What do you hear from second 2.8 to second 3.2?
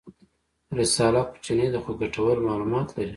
لري.